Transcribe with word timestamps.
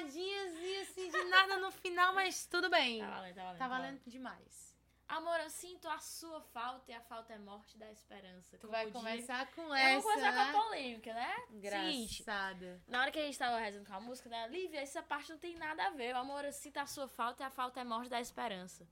Um 0.00 0.06
erradinhozinho 0.06 0.82
assim 0.82 1.10
de 1.10 1.24
nada 1.24 1.58
no 1.58 1.70
final, 1.70 2.14
mas 2.14 2.46
tudo 2.46 2.68
bem. 2.70 3.00
Tá 3.00 3.10
valendo, 3.10 3.34
tá 3.34 3.42
valendo. 3.44 3.58
Tá 3.58 3.68
valendo 3.68 4.00
demais. 4.06 4.70
Amor, 5.08 5.40
eu 5.40 5.50
sinto 5.50 5.88
a 5.88 5.98
sua 5.98 6.40
falta 6.40 6.92
e 6.92 6.94
a 6.94 7.00
falta 7.00 7.32
é 7.32 7.38
morte 7.38 7.76
da 7.76 7.90
esperança. 7.90 8.56
Tu 8.58 8.68
vai 8.68 8.84
diz- 8.84 8.92
começar 8.92 9.44
com 9.52 9.62
Eu 9.62 9.74
essa, 9.74 10.00
vou 10.02 10.12
começar 10.12 10.32
né? 10.32 10.52
com 10.52 10.58
a 10.58 10.62
polêmica, 10.62 11.12
né? 11.12 11.34
Seguinte, 11.50 12.22
Engraçada. 12.22 12.82
na 12.86 13.00
hora 13.02 13.10
que 13.10 13.18
a 13.18 13.22
gente 13.22 13.36
tava 13.36 13.58
rezando 13.58 13.84
com 13.86 13.94
a 13.94 14.00
música, 14.00 14.28
né? 14.28 14.46
Lívia, 14.48 14.80
essa 14.80 15.02
parte 15.02 15.30
não 15.30 15.38
tem 15.38 15.56
nada 15.56 15.84
a 15.88 15.90
ver. 15.90 16.14
O 16.14 16.18
amor, 16.18 16.44
eu 16.44 16.52
sinto 16.52 16.76
a 16.78 16.86
sua 16.86 17.08
falta 17.08 17.42
e 17.42 17.46
a 17.46 17.50
falta 17.50 17.80
é 17.80 17.84
morte 17.84 18.08
da 18.08 18.20
esperança. 18.20 18.86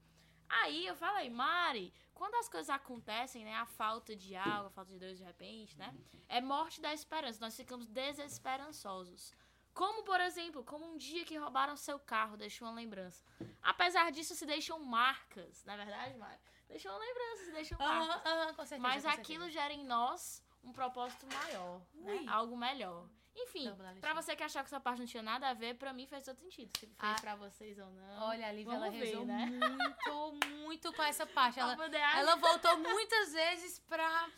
Aí 0.49 0.87
eu 0.87 0.97
falei, 0.97 1.31
Mari, 1.31 1.93
quando 2.15 2.35
as 2.35 2.49
coisas 2.49 2.71
acontecem, 2.71 3.45
né? 3.45 3.55
A 3.55 3.67
falta 3.67 4.17
de 4.17 4.35
algo, 4.35 4.67
a 4.67 4.71
falta 4.71 4.91
de 4.93 4.99
Deus 4.99 5.19
de 5.19 5.23
repente, 5.25 5.79
né? 5.79 5.95
É 6.29 6.41
morte 6.41 6.81
da 6.81 6.93
esperança. 6.93 7.39
Nós 7.41 7.57
ficamos 7.57 7.87
desesperançosos. 7.87 9.33
Como, 9.79 10.03
por 10.03 10.21
exemplo, 10.21 10.65
como 10.65 10.85
um 10.93 10.97
dia 10.97 11.25
que 11.25 11.37
roubaram 11.39 11.77
seu 11.77 12.01
carro, 12.01 12.37
deixou 12.37 12.67
uma 12.67 12.75
lembrança. 12.75 13.23
Apesar 13.63 14.11
disso, 14.11 14.35
se 14.35 14.45
deixam 14.45 14.81
marcas, 14.81 15.65
não 15.65 15.75
é 15.75 15.77
verdade, 15.77 16.17
Mari? 16.17 16.37
Deixam 16.69 16.91
uma 16.91 16.99
lembrança, 16.99 17.45
se 17.45 17.53
deixam 17.53 17.79
marcas. 17.79 18.09
Aham, 18.09 18.23
aham, 18.27 18.55
com 18.55 18.67
certeza. 18.67 18.83
Mas 18.89 19.05
com 19.05 19.09
aquilo 19.11 19.45
certeza. 19.45 19.63
gera 19.63 19.73
em 19.73 19.85
nós 19.85 20.43
um 20.65 20.73
propósito 20.73 21.29
maior, 21.33 21.81
né? 21.95 22.25
Algo 22.27 22.57
melhor. 22.57 23.07
Enfim, 23.37 23.73
pra 24.01 24.13
você 24.15 24.35
que 24.35 24.43
achava 24.43 24.65
que 24.65 24.75
essa 24.75 24.81
parte 24.81 24.99
não 24.99 25.07
tinha 25.07 25.23
nada 25.23 25.49
a 25.49 25.55
ver, 25.55 25.75
pra 25.77 25.93
mim 25.93 26.09
fez 26.09 26.25
todo 26.25 26.41
sentido. 26.41 26.77
Se 26.77 26.87
fez 26.89 26.97
Ah. 26.99 27.15
pra 27.21 27.37
vocês 27.37 27.79
ou 27.79 27.89
não. 27.89 28.23
Olha, 28.31 28.49
a 28.49 28.53
Lívia, 28.53 28.73
ela 28.75 28.91
ver, 28.91 28.99
rezou 28.99 29.25
né? 29.25 29.47
muito, 29.47 30.47
muito 30.57 30.93
com 30.93 31.03
essa 31.05 31.25
parte. 31.25 31.61
Ela, 31.61 31.77
ela 32.19 32.35
voltou 32.35 32.79
muitas 32.79 33.33
vezes 33.33 33.79
pra 33.79 34.29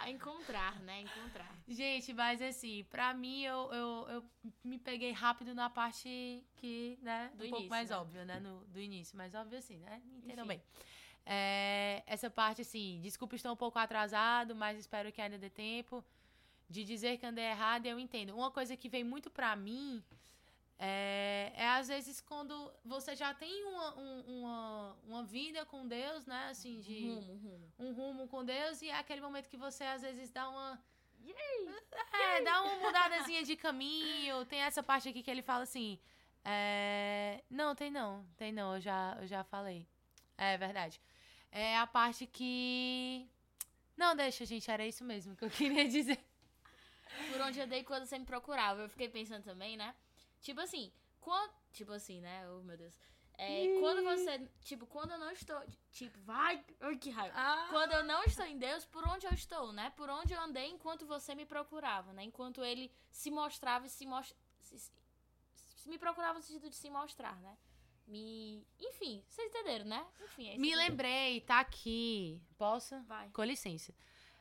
a 0.00 0.10
encontrar, 0.10 0.78
né? 0.80 1.02
Encontrar. 1.02 1.50
Gente, 1.66 2.12
mas 2.12 2.40
assim, 2.40 2.84
pra 2.90 3.12
mim 3.14 3.42
eu, 3.42 3.70
eu, 3.72 4.06
eu 4.08 4.24
me 4.64 4.78
peguei 4.78 5.12
rápido 5.12 5.54
na 5.54 5.68
parte 5.68 6.42
que, 6.56 6.98
né, 7.02 7.30
Do 7.34 7.44
um 7.44 7.50
pouco 7.50 7.56
início, 7.56 7.70
mais 7.70 7.90
né? 7.90 7.96
óbvia, 7.96 8.24
né, 8.24 8.40
no, 8.40 8.64
do 8.66 8.80
início, 8.80 9.16
mais 9.16 9.34
óbvio 9.34 9.58
assim, 9.58 9.78
né, 9.78 10.00
me 10.04 10.18
entendam 10.18 10.44
Enfim. 10.44 10.56
bem. 10.56 10.62
É, 11.26 12.02
essa 12.06 12.30
parte, 12.30 12.62
assim, 12.62 13.00
desculpa, 13.02 13.36
estou 13.36 13.52
um 13.52 13.56
pouco 13.56 13.78
atrasado, 13.78 14.54
mas 14.54 14.78
espero 14.78 15.12
que 15.12 15.20
ainda 15.20 15.36
dê 15.36 15.50
tempo 15.50 16.02
de 16.70 16.84
dizer 16.84 17.18
que 17.18 17.26
andei 17.26 17.44
errado 17.44 17.86
eu 17.86 17.98
entendo. 17.98 18.34
Uma 18.34 18.50
coisa 18.50 18.76
que 18.76 18.88
vem 18.88 19.04
muito 19.04 19.30
pra 19.30 19.54
mim 19.54 20.02
é, 20.78 21.52
é 21.56 21.68
às 21.70 21.88
vezes 21.88 22.20
quando 22.20 22.72
você 22.84 23.16
já 23.16 23.34
tem 23.34 23.64
uma, 23.64 23.98
um- 23.98 24.20
uma, 24.40 24.96
uma 25.04 25.22
vida 25.24 25.64
com 25.66 25.86
Deus, 25.86 26.24
né, 26.26 26.48
assim, 26.50 26.78
de 26.80 27.08
Rumo, 27.08 27.34
rumo. 27.36 27.72
um 27.78 27.92
rumo 27.92 28.28
com 28.28 28.44
Deus 28.44 28.80
e 28.82 28.88
é 28.88 28.96
aquele 28.98 29.20
momento 29.20 29.48
que 29.48 29.56
você 29.56 29.84
às 29.84 30.02
vezes 30.02 30.30
dá 30.30 30.48
uma 30.48 30.80
é, 32.12 32.40
dá 32.42 32.62
uma 32.62 32.76
mudadazinha 32.76 33.42
de 33.42 33.56
caminho. 33.56 34.44
Tem 34.46 34.60
essa 34.60 34.82
parte 34.82 35.08
aqui 35.08 35.22
que 35.22 35.30
ele 35.30 35.42
fala 35.42 35.64
assim: 35.64 35.98
é, 36.44 37.42
Não, 37.50 37.74
tem 37.74 37.90
não, 37.90 38.24
tem 38.36 38.52
não, 38.52 38.74
eu 38.76 38.80
já, 38.80 39.16
eu 39.20 39.26
já 39.26 39.44
falei. 39.44 39.86
É 40.36 40.56
verdade. 40.56 41.00
É 41.50 41.76
a 41.76 41.86
parte 41.86 42.26
que. 42.26 43.28
Não, 43.96 44.14
deixa, 44.14 44.44
gente, 44.46 44.70
era 44.70 44.86
isso 44.86 45.04
mesmo 45.04 45.34
que 45.36 45.44
eu 45.44 45.50
queria 45.58 45.88
dizer. 45.88 46.18
Por 47.32 47.40
onde 47.42 47.58
eu 47.58 47.66
dei 47.66 47.82
quando 47.82 48.06
você 48.06 48.18
me 48.18 48.24
procurava. 48.24 48.80
Eu 48.82 48.88
fiquei 48.88 49.08
pensando 49.08 49.42
também, 49.44 49.76
né? 49.76 49.94
Tipo 50.40 50.60
assim, 50.60 50.92
quando. 51.20 51.52
Tipo 51.72 51.92
assim, 51.92 52.20
né? 52.20 52.48
Oh, 52.50 52.62
meu 52.62 52.76
Deus. 52.76 52.94
É, 53.40 53.78
quando 53.78 54.02
você. 54.02 54.50
Tipo, 54.62 54.86
quando 54.86 55.12
eu 55.12 55.18
não 55.18 55.30
estou. 55.30 55.60
Tipo, 55.92 56.18
vai. 56.22 56.64
Ai, 56.80 56.96
que 56.96 57.10
raiva. 57.10 57.36
Quando 57.70 57.92
eu 57.92 58.04
não 58.04 58.24
estou 58.24 58.44
em 58.44 58.58
Deus, 58.58 58.84
por 58.84 59.06
onde 59.06 59.26
eu 59.26 59.32
estou, 59.32 59.72
né? 59.72 59.90
Por 59.90 60.10
onde 60.10 60.32
eu 60.34 60.40
andei 60.40 60.66
enquanto 60.66 61.06
você 61.06 61.36
me 61.36 61.46
procurava, 61.46 62.12
né? 62.12 62.24
Enquanto 62.24 62.64
ele 62.64 62.90
se 63.12 63.30
mostrava 63.30 63.86
e 63.86 63.90
se 63.90 64.04
mostrava. 64.06 64.42
Me 65.86 65.98
procurava 65.98 66.38
no 66.38 66.42
sentido 66.42 66.68
de 66.68 66.76
se 66.76 66.90
mostrar, 66.90 67.36
né? 67.40 67.56
Me. 68.08 68.66
Enfim, 68.80 69.22
vocês 69.28 69.48
entenderam, 69.48 69.84
né? 69.84 70.04
Enfim, 70.24 70.48
é 70.48 70.52
isso 70.52 70.60
Me 70.60 70.74
lembrei, 70.74 71.40
tá 71.42 71.60
aqui. 71.60 72.42
Posso? 72.56 73.00
Vai. 73.02 73.30
Com 73.30 73.44
licença. 73.44 73.94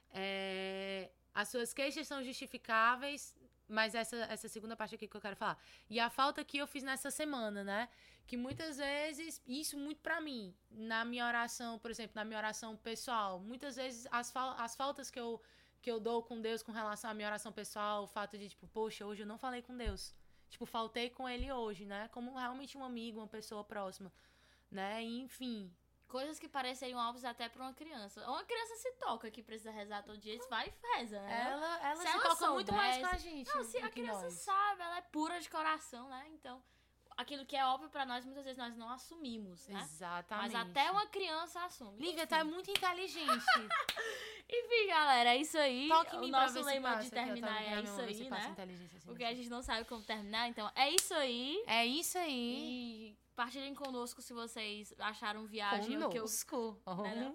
É, 0.09 1.11
as 1.35 1.49
suas 1.49 1.71
queixas 1.71 2.07
são 2.07 2.23
justificáveis, 2.23 3.35
mas 3.67 3.93
essa, 3.95 4.15
essa 4.17 4.47
segunda 4.47 4.75
parte 4.75 4.95
aqui 4.95 5.07
que 5.07 5.15
eu 5.15 5.21
quero 5.21 5.35
falar. 5.35 5.57
E 5.89 5.99
a 5.99 6.09
falta 6.09 6.43
que 6.43 6.57
eu 6.57 6.67
fiz 6.67 6.83
nessa 6.83 7.11
semana, 7.11 7.63
né? 7.63 7.89
Que 8.25 8.37
muitas 8.37 8.77
vezes, 8.77 9.41
isso 9.47 9.77
muito 9.77 10.01
pra 10.01 10.19
mim, 10.19 10.53
na 10.69 11.05
minha 11.05 11.25
oração, 11.25 11.79
por 11.79 11.91
exemplo, 11.91 12.13
na 12.15 12.25
minha 12.25 12.37
oração 12.37 12.75
pessoal, 12.75 13.39
muitas 13.39 13.75
vezes 13.75 14.07
as, 14.11 14.31
fal 14.31 14.55
as 14.57 14.75
faltas 14.75 15.09
que 15.09 15.19
eu, 15.19 15.41
que 15.81 15.89
eu 15.89 15.99
dou 15.99 16.23
com 16.23 16.41
Deus 16.41 16.61
com 16.61 16.71
relação 16.71 17.09
à 17.09 17.13
minha 17.13 17.27
oração 17.27 17.51
pessoal, 17.51 18.03
o 18.03 18.07
fato 18.07 18.37
de, 18.37 18.49
tipo, 18.49 18.67
poxa, 18.67 19.05
hoje 19.05 19.23
eu 19.23 19.27
não 19.27 19.37
falei 19.37 19.61
com 19.61 19.75
Deus. 19.75 20.13
Tipo, 20.49 20.65
faltei 20.65 21.09
com 21.09 21.27
ele 21.27 21.51
hoje, 21.51 21.85
né? 21.85 22.07
Como 22.09 22.35
realmente 22.35 22.77
um 22.77 22.83
amigo, 22.83 23.19
uma 23.19 23.27
pessoa 23.27 23.63
próxima, 23.63 24.11
né? 24.71 25.03
Enfim, 25.03 25.73
Coisas 26.07 26.39
que 26.39 26.47
pareceriam 26.47 26.99
óbvias 26.99 27.25
até 27.25 27.49
pra 27.49 27.63
uma 27.63 27.73
criança. 27.73 28.25
Uma 28.29 28.43
criança 28.45 28.75
se 28.77 28.91
toca 28.93 29.29
que 29.29 29.43
precisa 29.43 29.71
rezar 29.71 30.03
todo 30.03 30.17
dia, 30.17 30.35
isso 30.35 30.47
vai 30.49 30.67
e 30.67 30.97
reza, 30.97 31.19
né? 31.21 31.49
Ela, 31.51 31.79
ela 31.85 31.95
Se 31.97 32.01
se 32.01 32.07
ela 32.07 32.23
toca 32.23 32.51
muito 32.51 32.73
mais 32.73 32.97
com 32.97 33.07
a 33.07 33.17
gente. 33.17 33.53
Não, 33.53 33.63
se 33.63 33.77
a 33.77 33.89
criança 33.89 34.23
nós. 34.23 34.33
sabe, 34.33 34.81
ela 34.81 34.97
é 34.97 35.01
pura 35.01 35.39
de 35.39 35.49
coração, 35.49 36.07
né? 36.07 36.25
Então, 36.29 36.63
aquilo 37.17 37.45
que 37.45 37.55
é 37.55 37.65
óbvio 37.65 37.89
pra 37.89 38.05
nós, 38.05 38.23
muitas 38.23 38.45
vezes 38.45 38.57
nós 38.57 38.77
não 38.77 38.89
assumimos, 38.89 39.67
né? 39.67 39.81
Exatamente. 39.81 40.53
Mas 40.53 40.55
até 40.69 40.91
uma 40.91 41.07
criança 41.07 41.65
assume. 41.65 41.97
Lívia, 41.97 42.23
Enfim. 42.23 42.27
tá 42.27 42.43
muito 42.43 42.69
inteligente. 42.69 43.45
Enfim, 44.49 44.87
galera, 44.87 45.31
é 45.31 45.37
isso 45.37 45.57
aí. 45.57 45.89
Toque 45.89 46.15
o 46.15 46.27
nosso 46.27 46.61
lema 46.61 46.95
de 46.97 47.09
terminar 47.09 47.61
é 47.61 47.81
isso 47.81 47.99
aí, 47.99 48.29
né? 48.29 48.55
assim. 48.55 48.99
Porque 49.05 49.23
a 49.23 49.33
gente 49.33 49.49
não 49.49 49.61
sabe 49.61 49.83
como 49.85 50.01
terminar, 50.03 50.47
então 50.47 50.71
é 50.75 50.89
isso 50.91 51.13
aí. 51.13 51.61
É 51.67 51.85
isso 51.85 52.17
aí. 52.17 53.11
E 53.11 53.17
partilhem 53.35 53.75
conosco 53.75 54.21
se 54.21 54.33
vocês 54.33 54.93
acharam 54.99 55.45
viagem 55.45 55.97
o 55.97 56.09
que 56.09 56.17
eu. 56.17 56.21
Conosco. 56.21 56.81
Né? 57.03 57.33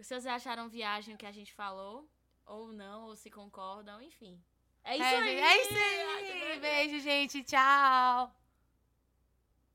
Se 0.00 0.04
vocês 0.04 0.26
acharam 0.26 0.68
viagem 0.68 1.14
o 1.14 1.18
que 1.18 1.24
a 1.24 1.32
gente 1.32 1.52
falou, 1.54 2.06
ou 2.44 2.72
não, 2.72 3.04
ou 3.04 3.16
se 3.16 3.30
concordam, 3.30 4.02
enfim. 4.02 4.42
É 4.84 4.96
isso 4.96 5.04
É, 5.04 5.16
aí. 5.16 5.36
é 5.36 5.62
isso 5.62 5.74
aí. 5.74 6.60
Beijo, 6.60 6.98
gente. 7.00 7.42
Tchau. 7.44 8.34